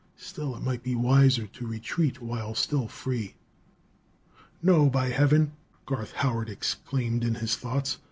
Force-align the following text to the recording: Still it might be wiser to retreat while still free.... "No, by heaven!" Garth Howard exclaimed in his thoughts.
Still 0.17 0.55
it 0.55 0.63
might 0.63 0.81
be 0.81 0.95
wiser 0.95 1.45
to 1.45 1.67
retreat 1.67 2.23
while 2.23 2.55
still 2.55 2.87
free.... 2.87 3.35
"No, 4.59 4.89
by 4.89 5.09
heaven!" 5.09 5.51
Garth 5.85 6.13
Howard 6.13 6.49
exclaimed 6.49 7.23
in 7.23 7.35
his 7.35 7.55
thoughts. 7.55 7.99